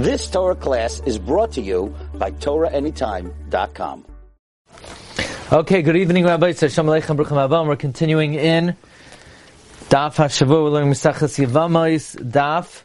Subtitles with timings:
[0.00, 4.06] This Torah class is brought to you by TorahAnytime.com.
[5.52, 6.52] Okay, good evening, Rabbi.
[6.52, 7.66] Shalom Aleichem.
[7.66, 8.76] We're continuing in
[9.90, 10.64] Daf HaShavua.
[10.64, 12.84] We're learning Mesachas Yevamos, Daf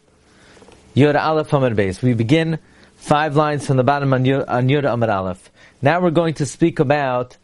[0.94, 2.02] Yod Aleph Amid Beis.
[2.02, 2.60] We begin
[2.98, 5.50] five lines from the bottom on Yod, on Yod Amid Aleph.
[5.82, 7.38] Now we're going to speak about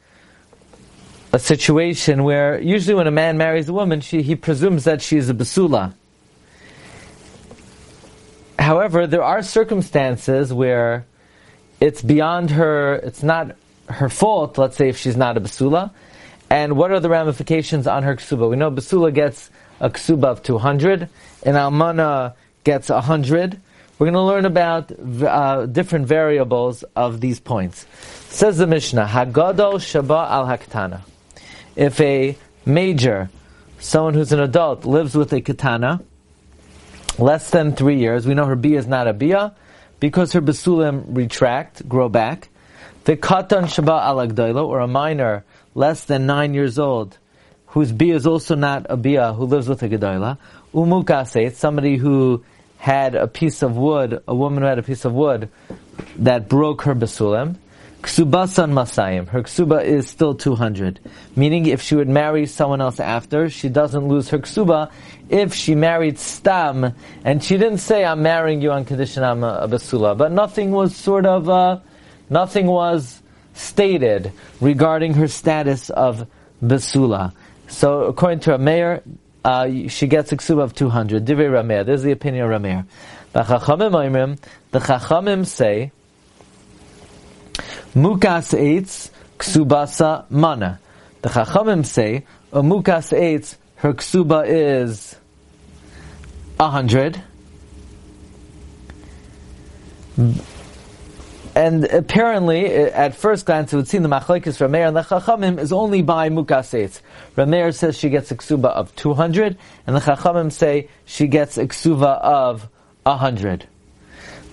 [1.32, 5.16] a situation where usually when a man marries a woman, she, he presumes that she
[5.16, 5.94] is a basula.
[8.60, 11.06] However, there are circumstances where
[11.80, 13.56] it's beyond her, it's not
[13.90, 15.92] her fault, let's say if she's not a basula,
[16.50, 18.50] and what are the ramifications on her ksuba?
[18.50, 21.10] We know basula gets a ksuba of 200,
[21.44, 23.60] and almana gets 100.
[23.98, 24.92] We're going to learn about
[25.24, 27.86] uh, different variables of these points.
[28.30, 31.02] Says the Mishnah, Hagadol Shaba al Haktana.
[31.76, 33.30] If a major,
[33.80, 36.02] someone who's an adult, lives with a katana,
[37.20, 39.54] less than three years, we know her bia is not a bia,
[40.00, 42.50] because her basulim retract, grow back.
[43.06, 45.44] The katan shaba alagdaila, or a minor
[45.76, 47.18] less than nine years old,
[47.68, 50.38] whose bia is also not a bia, who lives with a gedaila.
[50.74, 52.44] Umukase, somebody who
[52.78, 55.50] had a piece of wood, a woman who had a piece of wood
[56.18, 57.56] that broke her basulim.
[58.02, 59.28] Ksubasan Masayim.
[59.28, 61.00] Her ksuba is still 200.
[61.36, 64.92] Meaning if she would marry someone else after, she doesn't lose her ksuba.
[65.30, 66.94] If she married Stam,
[67.24, 70.72] and she didn't say, I'm marrying you on condition I'm a, a basula, but nothing
[70.72, 71.80] was sort of, uh,
[72.30, 73.22] nothing was
[73.54, 76.28] stated regarding her status of
[76.64, 77.34] basula.
[77.68, 79.04] So according to Rameir,
[79.46, 81.24] uh, she gets a ksuba of 200.
[81.24, 81.86] Divrei Rameir.
[81.86, 82.86] This is the opinion of Rameir.
[83.34, 83.44] The
[84.80, 85.92] Chachamim say,
[87.96, 90.80] Mukas eitz ksubasa mana.
[91.22, 95.16] The Chachamim say mukas eitz her ksuba is
[96.60, 97.22] a hundred.
[101.54, 105.74] And apparently, at first glance, it would seem the machlekes Rameir and the Chachamim is
[105.74, 107.02] only by mukas eitz.
[107.36, 111.66] Rameir says she gets a ksuba of 200, and the Chachamim say she gets a
[111.66, 112.70] ksuba of
[113.04, 113.68] 100.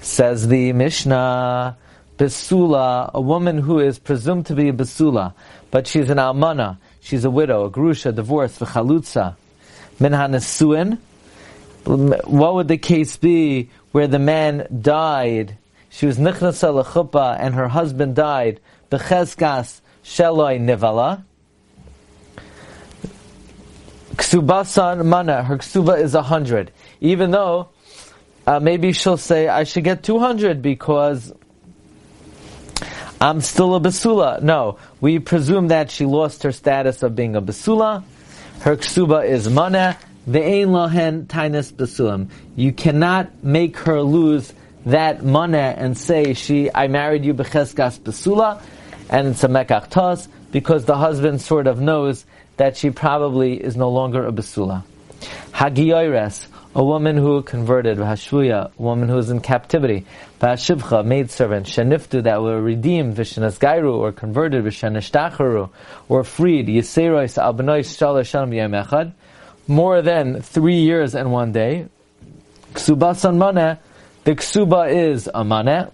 [0.01, 1.77] Says the Mishnah,
[2.19, 5.35] Besula, a woman who is presumed to be a Besula,
[5.71, 9.37] but she's an Almana, she's a widow, a Grusha, divorced, V'chalutza,
[10.01, 10.99] Min HaNesuin,
[11.85, 15.57] what would the case be where the man died,
[15.91, 21.23] she was Nichnasa L'chuppah, and her husband died, B'cheskas Sheloi Nivala,
[24.17, 26.73] Ksubasan Mana, her ksuba is a hundred.
[27.01, 27.69] Even though,
[28.45, 31.33] uh, maybe she'll say, I should get 200 because
[33.21, 34.41] I'm still a basula.
[34.41, 38.05] No, we presume that she lost her status of being a basula.
[38.61, 39.99] Her ksuba is mana.
[40.29, 42.29] Ve'ein lohen tainis basulam.
[42.55, 44.53] You cannot make her lose
[44.87, 48.63] that mana and say she, I married you becheskas basula,
[49.11, 52.25] and it's a mekach tos, because the husband sort of knows
[52.57, 54.85] that she probably is no longer a basula.
[55.53, 60.07] Hagiyoires, a woman who converted, V'hashvuya, a woman who is in captivity,
[60.41, 65.71] V'hashivcha, maidservant, Sheniftu, that were redeemed, V'shenas Gairu, or converted, V'shenishtacharu,
[66.09, 69.13] or freed, Yiserois, Abanois, Shalosh, Shalom, Yom Echad,
[69.67, 71.87] more than three years and one day.
[72.75, 73.79] Ksubasan Maneh,
[74.25, 75.91] the ksuba is a maneh.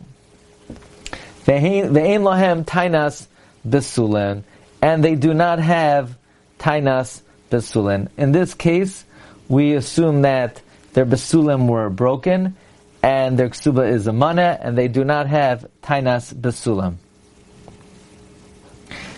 [1.44, 3.26] Ve'ein lahem tainas
[3.66, 4.42] besulen,
[4.82, 6.16] and they do not have
[6.58, 8.08] tainas besulen.
[8.16, 9.04] In this case,
[9.48, 10.62] we assume that
[10.94, 12.56] their besulim were broken,
[13.02, 16.96] and their ksuba is a mana, and they do not have tainas besulim.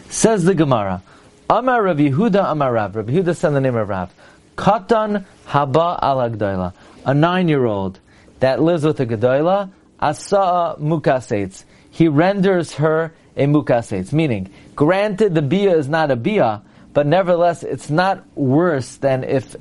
[0.09, 1.03] Says the Gemara,
[1.49, 2.97] Amar Rav Yehuda Amar Rav.
[2.97, 4.13] Rav Yehuda said the name of Rav.
[4.57, 6.73] Katan haba al
[7.05, 8.01] a nine-year-old
[8.41, 9.71] that lives with a gedola,
[10.01, 11.65] asa mukasetz.
[11.91, 14.13] He renders her a mukasetz.
[14.13, 19.55] Meaning, granted the bia is not a bia, but nevertheless it's not worse than if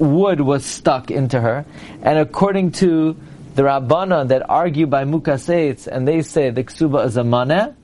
[0.00, 1.64] wood was stuck into her.
[2.02, 3.16] And according to
[3.54, 7.74] the Rabbana that argue by Mukaseitz, and they say the ksuba is a maneh,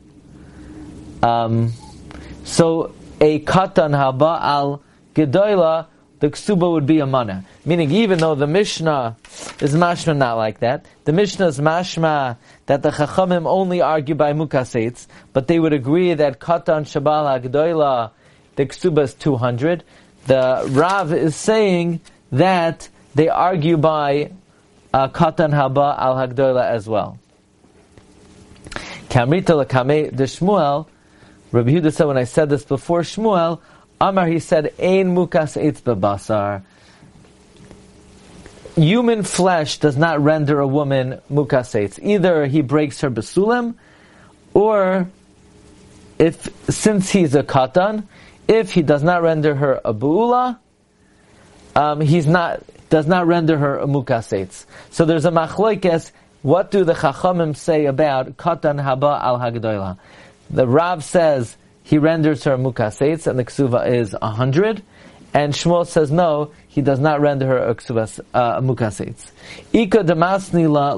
[1.23, 1.73] um,
[2.45, 4.83] so a katan haba al
[5.15, 5.87] gedoila,
[6.19, 7.45] the ksuba would be a maneh.
[7.65, 9.17] Meaning, even though the Mishnah
[9.61, 14.33] is mashma not like that, the Mishnah is mashma that the Chachamim only argue by
[14.33, 18.13] Mukaseitz, but they would agree that katan shabal gedoila,
[18.55, 19.85] the ksuba is 200,
[20.27, 22.01] the Rav is saying
[22.33, 24.33] that they argue by
[24.93, 27.19] uh, Katan Haba al Hagdola as well.
[29.09, 30.87] Kamrita lakame de Shmuel,
[31.53, 33.61] Rabbi Yehuda said when I said this before Shmuel,
[34.01, 36.63] Amar he said, Ein mukas eitz basar.
[38.75, 41.99] human flesh does not render a woman mukasetz.
[42.03, 43.75] Either he breaks her basulim,
[44.53, 45.09] or
[46.19, 48.05] if since he's a katan,
[48.49, 50.59] if he does not render her a bu'ula,
[51.77, 54.67] um, he's not does not render her a.
[54.91, 56.11] So there's a machloikes.
[56.43, 59.99] What do the chachamim say about katan haba al hagdoila?
[60.51, 64.83] The Rav says he renders her mukasetz, and the ksuva is a hundred.
[65.35, 67.73] And Shmuel says no, he does not render her a
[68.33, 69.31] uh, mukasetz.
[69.73, 70.95] Ika demasni la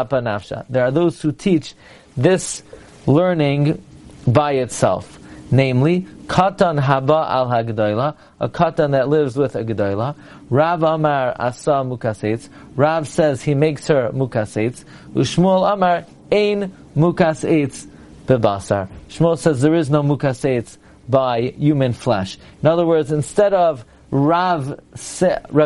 [0.00, 0.64] apa nafsha.
[0.68, 1.74] There are those who teach
[2.16, 2.64] this
[3.06, 3.80] learning
[4.26, 5.20] by itself,
[5.52, 10.14] namely katan haba al hagdoila, a katan that lives with a gedoila.
[10.50, 12.48] Rav Amar asa mukasetz.
[12.74, 14.84] Rav says he makes her mukasetz.
[15.14, 17.86] Ushmuel Amar ein mukasetz
[18.26, 18.88] bebasar.
[19.08, 20.76] Shmuel says there is no mukasetz
[21.08, 22.38] by human flesh.
[22.62, 24.78] In other words, instead of Rav, Rav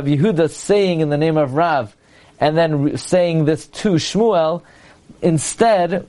[0.04, 1.96] Yehuda saying in the name of Rav,
[2.38, 4.62] and then saying this to Shmuel,
[5.22, 6.06] instead,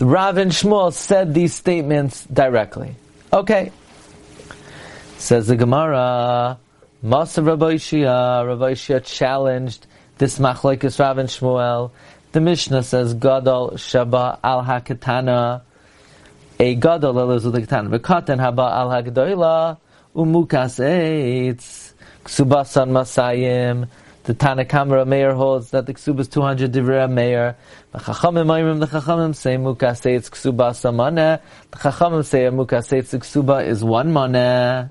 [0.00, 2.94] Rav and Shmuel said these statements directly.
[3.30, 3.70] Okay.
[5.18, 6.58] Says the Gemara,
[7.04, 9.86] Masa Rabbi Shia, challenged
[10.16, 11.90] this machlekes Rav and Shmuel.
[12.32, 15.60] The Mishnah says, Gadol Shaba al Hakatana,
[16.58, 17.98] a Gadol with the Katana.
[17.98, 19.76] V'katan haba al Hagdoila,
[20.16, 21.92] umukas eitz,
[22.24, 23.86] ksubasan masayim,
[24.24, 27.56] the Tanakama Meir holds that the ksuba is 200 divrei Meir.
[27.92, 31.40] The Chachamim Mayrim, the Chachamim say mukaseitz ksuba samane.
[31.70, 34.90] The Chachamim say a mukaseitz ksuba is one maneh.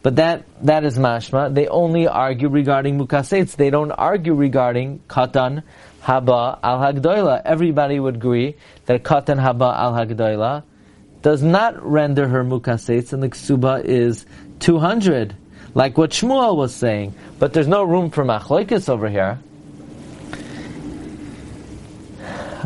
[0.00, 1.52] But that, that is mashma.
[1.52, 3.56] They only argue regarding mukaseitz.
[3.56, 5.64] They don't argue regarding katan
[6.02, 7.42] haba al hagdoila.
[7.44, 10.62] Everybody would agree that katan haba al hagdoila
[11.22, 14.24] does not render her mukaseitz and the ksuba is
[14.60, 15.36] 200.
[15.74, 17.14] Like what Shmuel was saying.
[17.38, 19.38] But there's no room for machlokes over here.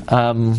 [0.08, 0.58] Um,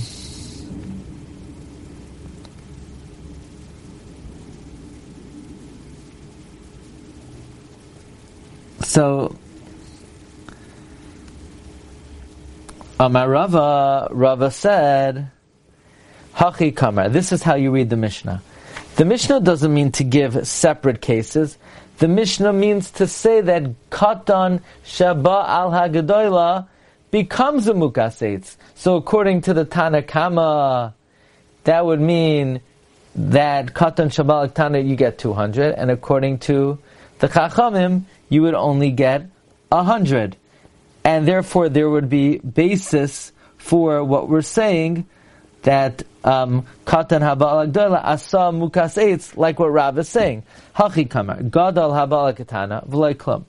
[8.94, 9.36] So,
[13.00, 15.32] Amarava, Rava said,
[16.36, 17.10] Hachi Kamar.
[17.10, 18.44] This is how you read the Mishnah.
[18.98, 21.58] The Mishnah doesn't mean to give separate cases.
[22.00, 26.68] The Mishnah means to say that Katan Shaba al Hagadoila
[27.12, 28.56] becomes a Mukasetz.
[28.76, 30.94] So according to the Tanakama,
[31.64, 32.62] that would mean
[33.16, 36.80] that Katan Shaba al Tana you get 200, and according to
[37.20, 39.28] the Chachamim, you would only get
[39.70, 40.36] 100.
[41.04, 45.06] And therefore there would be basis for what we're saying
[45.64, 50.44] that um, katan habal agdala asa mukas eitz, like what Rav is saying.
[50.76, 53.44] Hachi kamar gadal habal katana v'lay klum.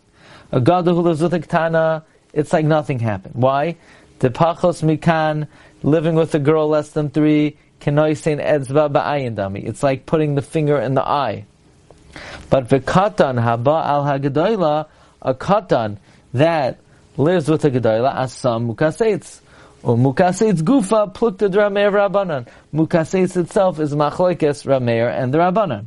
[0.51, 3.35] A gadol who lives with a katana, it's like nothing happened.
[3.35, 3.77] Why?
[4.21, 5.49] The pachos mikan
[5.83, 9.65] living with a girl less than three kenoisein edzba ba'ayin dami.
[9.67, 11.45] It's like putting the finger in the eye.
[12.49, 14.87] But v'katan haba al hagadoila,
[15.23, 15.99] a katan
[16.33, 16.79] that
[17.17, 19.41] lives with a gedoila asam mukas eitz.
[19.85, 22.49] Or mukaseitz gufa plukta drameir rabbanan.
[22.73, 25.87] Mukaseitz itself is machlokes rameir and the rabbanan.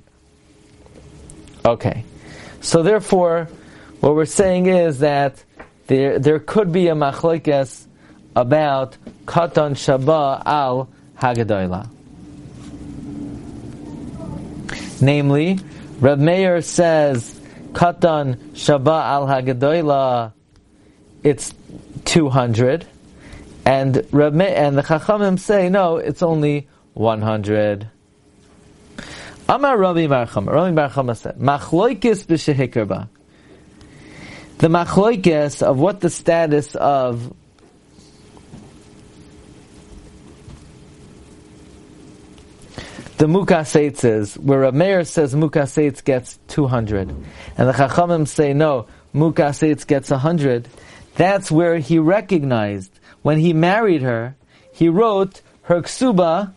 [1.66, 2.06] Okay,
[2.62, 3.50] so therefore,
[4.00, 5.44] what we're saying is that
[5.88, 7.88] there there could be a machlokes
[8.36, 8.96] about
[9.26, 11.90] katan shaba al hagadoila.
[15.02, 15.60] Namely,
[16.00, 17.34] Rab Meir says
[17.72, 20.34] katan shaba al hagadoila.
[21.24, 21.52] It's
[22.06, 22.86] two hundred
[23.68, 27.90] and Rab and the Chachamim say, no, it's only 100.
[29.50, 33.10] Amar Rami bar Chama, Rabbi Barcham said, Machloikis b'shehikirba.
[34.60, 37.34] The machloikis of what the status of
[43.18, 48.88] the mukaseitz is, where a mayor says mukaseitz gets 200, and the chachamim say no,
[49.14, 50.70] mukaseitz gets 100,
[51.16, 54.38] that's where he recognized when he married her,
[54.72, 56.54] he wrote her ksuba.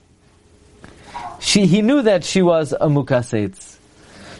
[1.40, 3.76] She, he knew that she was a mukasetz.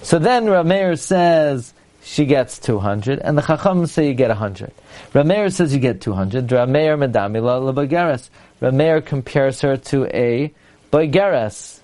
[0.02, 4.70] So then Rameir says she gets 200, and the Chacham say you get 100.
[5.12, 6.46] Rameir says you get 200.
[6.46, 8.30] Rameir medamila lebagares.
[8.62, 10.54] Rameir compares her to a
[10.92, 11.80] bagares.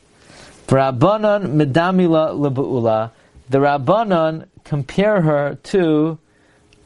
[0.68, 3.10] Rabbanon medamila lebuula.
[3.48, 6.20] The Rabbanon compare her to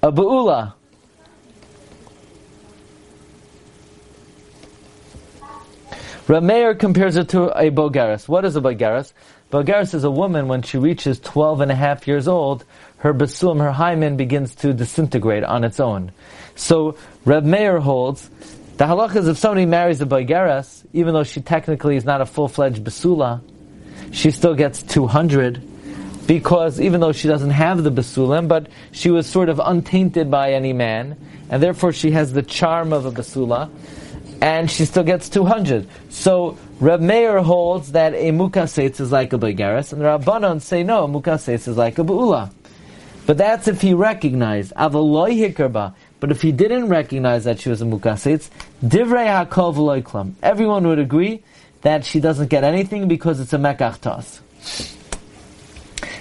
[0.03, 0.73] a buula.
[6.31, 8.29] Rameir compares it to a bogaris.
[8.29, 9.13] What is a bogaris?
[9.51, 12.65] Bogaris is a woman when she reaches 12 and a half years old,
[12.99, 16.13] her basum, her hymen begins to disintegrate on its own.
[16.55, 18.31] So Reb Meir holds
[18.77, 22.27] the halach is if somebody marries a bogaris, even though she technically is not a
[22.27, 23.41] full-fledged basula,
[24.13, 25.61] she still gets 200
[26.29, 30.53] because even though she doesn't have the basulim, but she was sort of untainted by
[30.53, 31.17] any man,
[31.51, 33.69] and therefore she has the charm of a basula,
[34.41, 35.87] and she still gets 200.
[36.09, 40.83] So Reb Meir holds that a mukasetz is like a begaris, and the Rabbanon say
[40.83, 42.51] no, a mukasetz is like a bu'ula.
[43.27, 47.83] But that's if he recognized, avaloi hikerba, but if he didn't recognize that she was
[47.83, 48.49] a mukasetz,
[48.85, 50.35] divrei hakol v'loiklam.
[50.43, 51.43] Everyone would agree
[51.83, 54.41] that she doesn't get anything because it's a mekach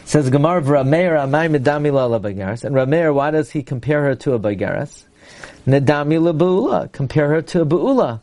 [0.05, 2.63] Says Gemara Rameir Amai Medami La Bagaras.
[2.63, 5.03] And Rameir, why does he compare her to a Bagaras?
[5.67, 6.87] Nedami La.
[6.87, 8.19] Compare her to a Beula.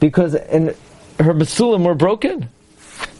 [0.00, 0.74] Because in
[1.18, 2.48] her Basulim were broken.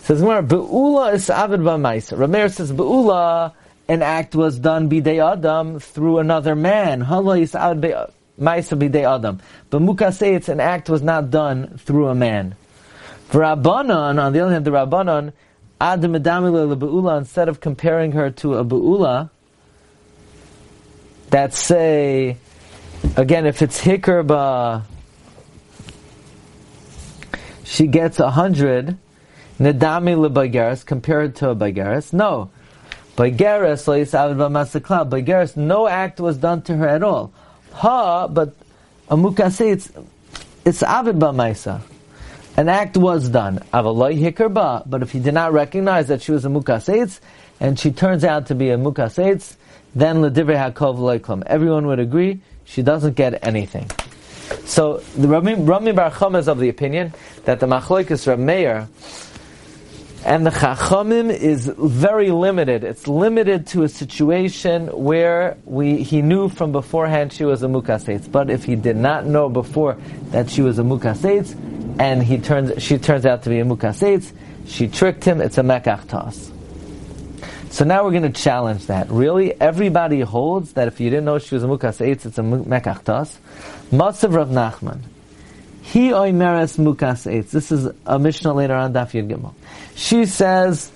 [0.03, 2.17] Says Gemara, Beula is Avid Bamaisa.
[2.17, 3.53] Rameir says Beula,
[3.89, 7.01] an act was done bidei Adam through another man.
[7.01, 7.95] Hala is Avid
[8.41, 9.41] Ma'isa b'dei Adam.
[9.71, 12.55] But Mukasei, an act was not done through a man.
[13.29, 15.33] For Rabbanon, on the other hand, the Rabbanon,
[15.81, 19.31] Be'ula, instead of comparing her to a Be'ula,
[21.31, 22.37] that say,
[23.17, 24.83] again, if it's Hikerba,
[27.65, 28.97] she gets a hundred,
[29.61, 32.13] Nadami lebagaris compared to a bagaris.
[32.13, 32.51] No.
[33.17, 33.85] Bagaris,
[35.09, 37.33] Bagaris, no act was done to her at all.
[37.73, 38.55] Ha, but
[39.09, 39.93] a mukase, it's,
[40.65, 41.83] it's avid b'maisa.
[42.59, 43.63] An act was done.
[43.71, 47.21] But if he did not recognize that she was a mukaseitz,
[47.61, 49.55] and she turns out to be a mukaseitz,
[49.95, 51.45] then ledivrei hakov loiklam.
[51.47, 53.89] Everyone would agree she doesn't get anything.
[54.65, 58.89] So the Rami, Rami Bar is of the opinion that the Machloikis Rav Meir
[60.25, 62.83] and the Chachamim is very limited.
[62.83, 68.31] It's limited to a situation where we, he knew from beforehand she was a mukasetz.
[68.31, 69.97] But if he did not know before
[70.31, 71.57] that she was a mukasetz,
[71.99, 74.33] and he turns, she turns out to be a mukasetz,
[74.67, 76.53] she tricked him, it's a mekach
[77.71, 79.11] So now we're going to challenge that.
[79.11, 83.05] Really, everybody holds that if you didn't know she was a mukasetz, it's a mekach
[83.05, 83.39] tas.
[83.91, 85.01] Matzav Rav Nachman.
[85.83, 87.51] He oimeres mukaseitz.
[87.51, 89.55] This is a Mishnah later on, Daf Yud Gimel.
[89.97, 90.93] She says,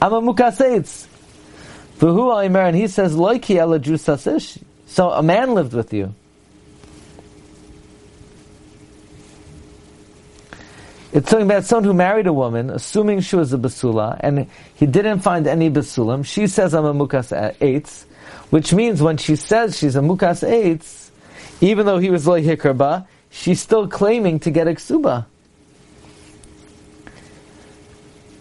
[0.00, 1.06] I'm a mukas eitz.
[1.98, 3.78] V'hu oimer, and he says, loiki ela.
[4.86, 6.14] So a man lived with you.
[11.12, 14.86] It's talking about someone who married a woman, assuming she was a basula, and he
[14.86, 16.24] didn't find any basulim.
[16.24, 18.04] She says, I'm a mukas eitz,
[18.48, 21.10] which means when she says she's a mukas eitz,
[21.60, 25.26] even though he was loy hikarba, she's still claiming to get a ksuba.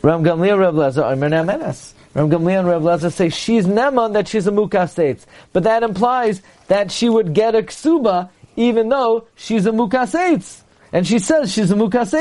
[0.02, 1.94] Ram Gamliel Rav Lezer are Menas.
[2.14, 5.26] Ram Gamliel and Rav Lezer say she's neman that she's a mukas Eitz.
[5.54, 10.62] but that implies that she would get a ksuba even though she's a mukas Eitz.
[10.92, 12.14] and she says she's a mukas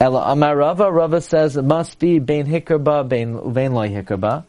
[0.00, 4.44] Ella Amar Rava, Rava says it must be bein hikerba, bein vein loy hikerba.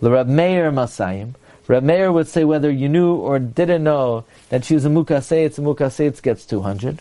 [0.00, 1.34] The Rab Meir Masayim.
[1.66, 5.58] Rab Meir would say whether you knew or didn't know that she was a mukaseitz,
[5.58, 7.00] a mukaseitz gets 200.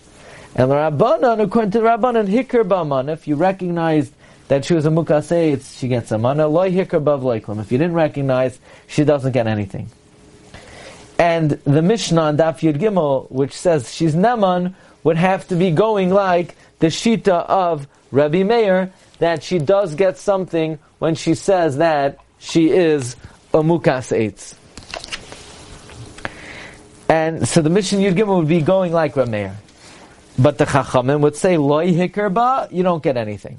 [0.56, 4.14] And the Rabbanan, according to Rabbanan, hikr ba'man, if you recognized
[4.48, 6.48] that she was a mukaseitz, she gets a mana.
[6.48, 9.90] Loy hikr ba'v If you didn't recognize, she doesn't get anything.
[11.20, 15.70] And the Mishnah on Daf Yud Gimel, which says she's Neman, would have to be
[15.72, 21.78] going like the Shita of Rabbi Meir, that she does get something when she says
[21.78, 23.16] that she is
[23.54, 24.56] a mukas eitz.
[27.10, 29.58] And so the Mishnah Yud Gimel would be going like Rabbi Meir.
[30.38, 33.58] But the Chachamim would say, Loi Hikerba, you don't get anything.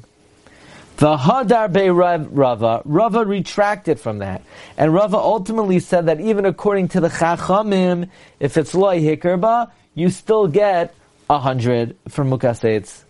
[0.97, 4.43] The Hadar Be Rava, Rava retracted from that.
[4.79, 8.09] And Rava ultimately said that even according to the Chachamim,
[8.39, 10.95] if it's Loi Hikerba, you still get
[11.29, 13.03] a hundred from Mukasetz.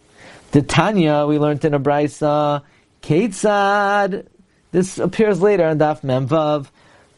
[0.52, 2.62] The Tanya, we learned in a Brisa,
[3.02, 4.26] Ketzad,
[4.73, 6.66] this appears later in Daf Memvav,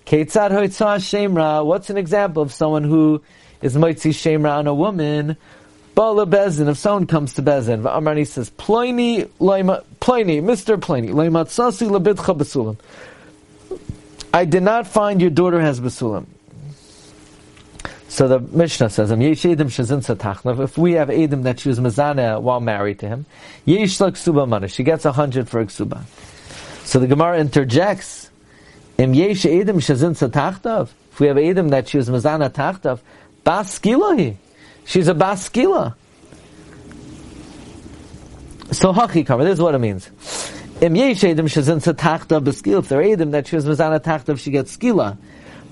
[0.05, 1.65] Ketzad hoitzah shemra.
[1.65, 3.23] What's an example of someone who
[3.63, 5.39] is moitzi shemra on a woman?
[5.95, 6.69] Bala bezin.
[6.69, 9.25] If someone comes to bezin, Amrani says, Pliny,
[10.01, 12.77] Pliny, Mister Pliny, leimatzasi lebitcha besulim.
[14.35, 16.27] I did not find your daughter has besulim.
[18.13, 19.21] So the Mishnah says, If we
[20.93, 23.25] have Edim that she was Mazana while married to him,
[23.65, 26.03] Yesh ksuba She gets a hundred for a ksuba.
[26.85, 28.29] So the Gemara interjects
[28.99, 30.91] Im yesh satachtav.
[31.11, 33.01] if we have Adam that she was Mazana Tachtav,
[33.47, 34.37] Baskilahi.
[34.85, 35.95] She's a Baskila.
[38.73, 40.11] So Hachi Kamar, this is what it means.
[40.83, 44.77] Im Yesh Adam Shazinsa Tachtav if they're Adam that she was Mazana Tachtav, she gets
[44.77, 45.17] Skila.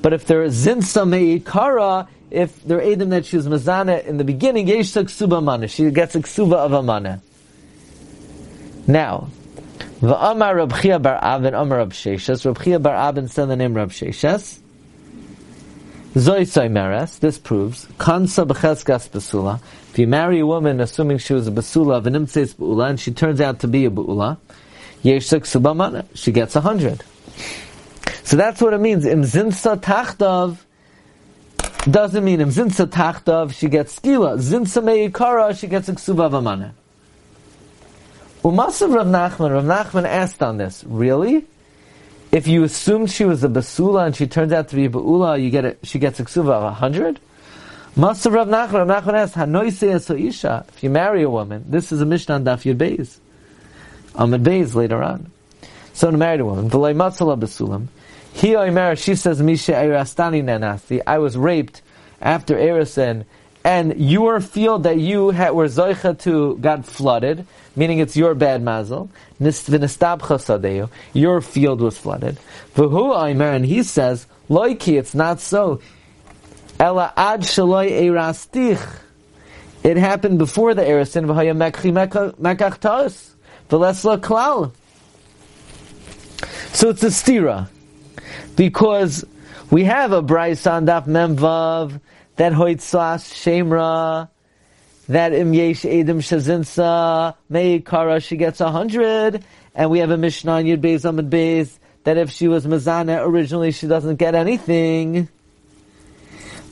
[0.00, 4.68] But if they're Zinsa Meikara, if they're Adam that she was Mazana in the beginning,
[4.68, 7.20] Yesh Ksuba Mana, she gets a Ksuba of Amana.
[8.86, 9.28] Now,
[10.00, 12.44] V'amar Rab Chia bar Avin Amar Rab Sheshes.
[12.46, 14.58] Rab bar Avin said the name Rab Sheshes.
[16.14, 17.20] Zoi Soimeres.
[17.20, 19.60] This proves Kansa b'cheskas basula.
[19.90, 23.40] If you marry a woman assuming she was a basula, v'nimtzeis b'ula, and she turns
[23.40, 24.38] out to be a b'ula,
[25.04, 26.06] yeshik subamana.
[26.14, 27.04] She gets a hundred.
[28.24, 29.04] So that's what it means.
[29.04, 30.56] Im zinsa tachtav
[31.88, 34.38] doesn't mean im zinsa tachtav she gets skila.
[34.38, 36.72] Zinsa meikara she gets a ksuba v'mana.
[38.42, 41.44] Umasav Rav Nachman, Rav Nachman asked on this, really?
[42.32, 45.42] If you assume she was a basula and she turns out to be a baula,
[45.42, 47.20] you get a, she gets a ksuva of a hundred?
[47.96, 50.64] Masav Rav Nachman, Rav Nachman asked, Hanoise isha.
[50.68, 53.18] If you marry a woman, this is a Mishnah on Daf Yud Beis.
[54.14, 55.30] Amid Beis later on.
[55.92, 57.88] So to marry a woman, V'lay matzala basulam.
[58.40, 61.82] He Omer, she says, Misha Erastani Nanasi, I was raped
[62.22, 63.26] after Erison,
[63.62, 67.44] and your field that you had, were Zoicha to got flooded,
[67.76, 69.10] meaning it's your bad mazel.
[71.12, 72.38] Your field was flooded.
[72.76, 75.82] And he says, Loiki, it's not so.
[76.78, 78.80] Ela ad shaloi erastich.
[79.82, 81.54] It happened before the Erisin, v'haya
[82.38, 83.32] mekachtos,
[83.68, 84.72] v'lesla klal.
[86.74, 87.68] So it's a stira.
[88.56, 89.24] Because
[89.70, 92.00] we have a Brisa on Daf Memvav,
[92.36, 94.28] that hoitzas shemra,
[95.08, 100.52] that im yesh edim shazinsa meikara she gets a hundred, and we have a mishnah
[100.52, 105.28] on Yud Beis Amid Beis that if she was mazana originally she doesn't get anything.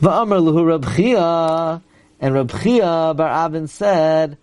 [0.00, 1.82] Va'amar luhu Rab
[2.20, 4.38] and Rab Chia bar Avin said.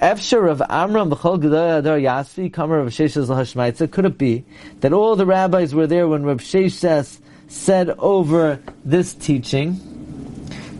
[0.00, 3.90] Efshar of Amram b'chol adar yasvi kamer of Sheshes lahashmaitza.
[3.90, 4.44] Could it be
[4.80, 9.80] that all the rabbis were there when Rab Sheshes said over this teaching?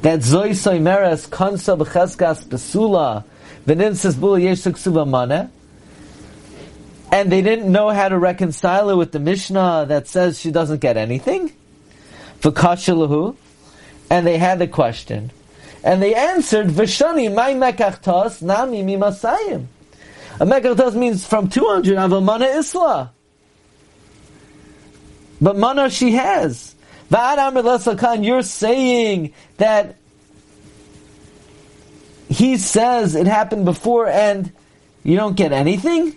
[0.02, 3.24] that Zoy Soimeres Konsa B'cheskas Besula
[3.66, 5.50] V'ninsis Bula Yeshuk Maneh
[7.12, 10.78] and they didn't know how to reconcile it with the Mishnah that says she doesn't
[10.78, 11.52] get anything.
[12.40, 13.34] V'kashalahu,
[14.08, 15.32] and they had the question,
[15.82, 19.66] and they answered V'shani my mekachtos nami mimasayim.
[20.40, 23.12] A mekachtos means from two hundred of a mana isla,
[25.40, 26.74] but mana she has.
[27.12, 29.96] You're saying that
[32.28, 34.52] he says it happened before and
[35.02, 36.16] you don't get anything?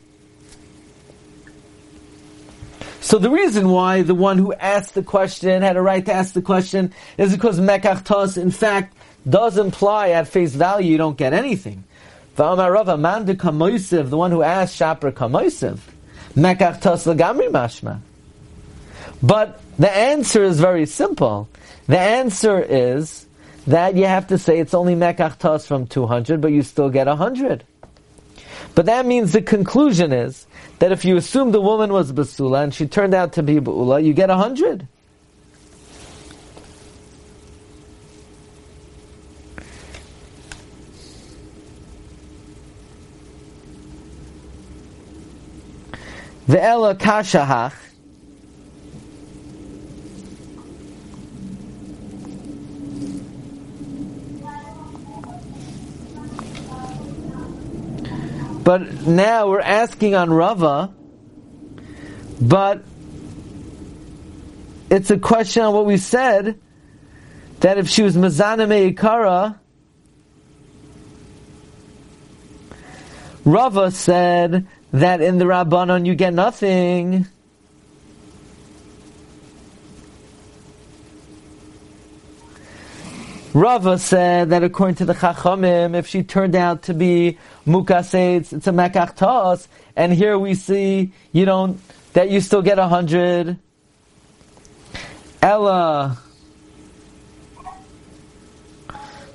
[3.02, 6.34] So the reason why the one who asked the question had a right to ask
[6.34, 8.96] the question is because mekach in fact,
[9.28, 11.84] does imply at face value you don't get anything.
[12.36, 15.80] The one who asked Shapra Kamoisiv,
[16.36, 18.00] lagamri mashma.
[19.22, 21.48] But the answer is very simple.
[21.88, 23.26] The answer is
[23.68, 27.64] that you have to say it's only mekach from 200, but you still get 100.
[28.76, 30.48] But that means the conclusion is
[30.80, 34.04] that if you assume the woman was basula and she turned out to be ba'ula,
[34.04, 34.88] you get 100.
[46.48, 47.74] Ve'ela kashahach.
[58.64, 60.94] But now we're asking on Rava,
[62.40, 62.84] but
[64.90, 66.60] it's a question on what we said
[67.60, 69.60] that if she was Mazana Meikara,
[73.44, 77.28] Rava said that in the Rabbanon you get nothing.
[83.56, 88.66] Rava said that according to the Chachamim, if she turned out to be Mukasetz, it's
[88.66, 91.80] a Mekach Tos, and here we see you don't,
[92.14, 93.60] that you still get a hundred.
[95.42, 96.18] Ella.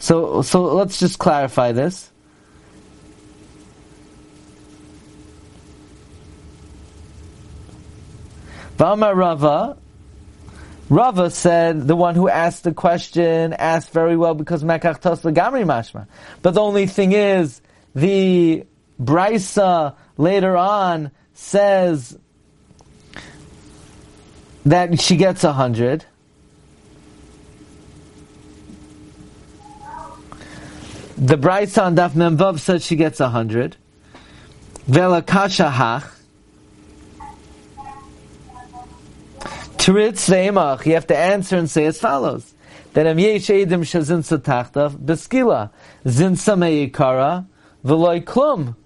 [0.01, 2.11] So, so let's just clarify this.
[8.79, 9.77] Vama Rava.
[10.89, 15.65] Rava said, the one who asked the question asked very well because Mekach Tosla Gamri
[15.65, 16.07] Mashma.
[16.41, 17.61] But the only thing is,
[17.95, 18.65] the
[19.03, 22.17] Brisa later on says
[24.65, 26.05] that she gets a hundred.
[31.17, 33.77] The Brisa on Daf Memvav said she gets a hundred.
[34.87, 36.18] Vela Kasha Hach.
[39.89, 40.85] Tritz ve'emach.
[40.85, 42.53] You have to answer and say as follows.
[42.93, 45.71] That am yesh edim shazin satachtav beskila
[46.07, 47.47] zin sameikara
[47.83, 48.77] v'loy klum.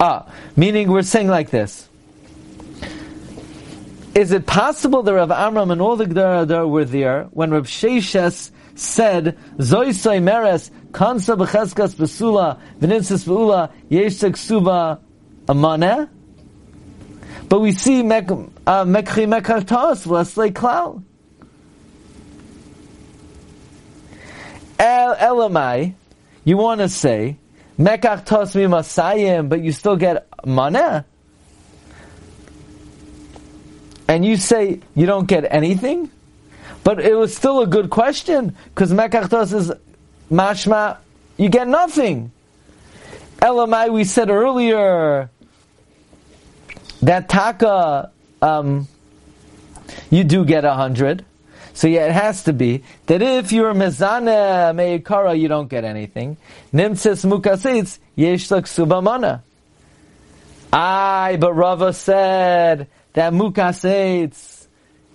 [0.00, 1.88] Ah, meaning we're saying like this.
[4.16, 8.50] Is it possible that Rav Amram and all the Gdara were there when Rav Sheshes
[8.74, 14.98] said, Zoisai meres, kansa b'cheskas b'sula, v'ninsis b'ula, yesh ksuba
[15.46, 16.08] amane?
[17.48, 21.02] But we see mekchi uh, mekartos v'leslei klal.
[24.78, 25.94] El elamai,
[26.44, 27.38] you want to say,
[27.78, 31.04] mekach mi masayim, but you still get maneh
[34.08, 36.10] and you say you don't get anything,
[36.84, 39.72] but it was still a good question because mekachtos is
[40.30, 40.98] mashma,
[41.36, 42.30] you get nothing.
[43.38, 45.30] Elamai, we said earlier
[47.02, 48.10] that taka,
[48.42, 48.88] um,
[50.10, 51.24] you do get a hundred.
[51.74, 54.24] So yeah, it has to be that if you're mezane
[54.74, 56.38] meikara, you don't get anything.
[56.72, 59.42] Nimtzis mukasitz yeshlak subamana.
[60.72, 64.66] Aye, but Rava said that mukaseitz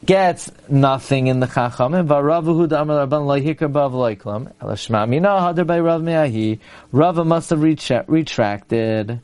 [0.06, 2.08] gets nothing in the chachamim.
[2.08, 4.52] V'Ravahu rabban bav lo iklam.
[4.62, 6.60] Elashma mina by Rav Meahi.
[6.92, 9.20] Rava must have retracted.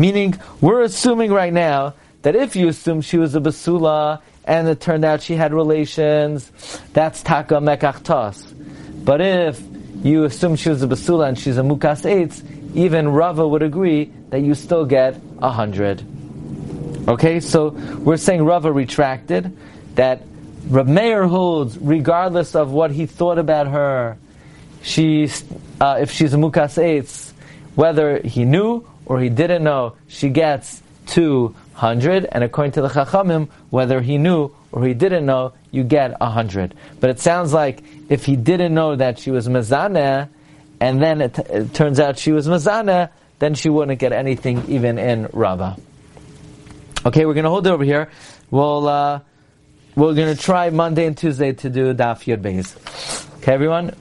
[0.00, 4.80] Meaning, we're assuming right now that if you assume she was a basula and it
[4.80, 6.50] turned out she had relations,
[6.94, 9.04] that's taka mekachtos.
[9.04, 9.60] But if
[10.02, 12.42] you assume she was a basula and she's a mukas eitz,
[12.74, 16.02] even Rava would agree that you still get a hundred.
[17.06, 19.54] Okay, so we're saying Rava retracted
[19.96, 20.22] that
[20.68, 24.16] Rab Meir holds, regardless of what he thought about her,
[24.80, 25.44] she's
[25.78, 27.32] uh, if she's a mukas eitz,
[27.74, 32.88] whether he knew or he didn't know, she gets two hundred, and according to the
[32.88, 36.74] Chachamim, whether he knew or he didn't know, you get a hundred.
[37.00, 40.28] But it sounds like if he didn't know that she was Mazana,
[40.78, 44.96] and then it, it turns out she was Mazana, then she wouldn't get anything even
[44.96, 45.76] in Rava.
[47.04, 48.10] Okay, we're going to hold it over here.
[48.52, 49.20] We'll, uh,
[49.96, 53.26] we're going to try Monday and Tuesday to do Daf Yud Beis.
[53.38, 53.92] Okay, everyone?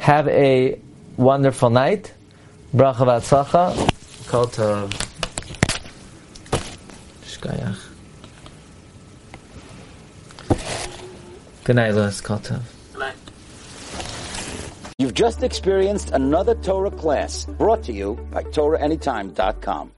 [0.00, 0.80] Have a
[1.16, 2.12] wonderful night.
[2.74, 3.95] Bracha v'atzlacha.
[4.26, 4.90] Kol tov.
[7.22, 7.78] Shkayach.
[11.62, 12.20] Good night, Louis.
[12.20, 12.62] Kol tov.
[14.98, 19.92] You've just experienced another Torah class brought to you by TorahAnytime.com.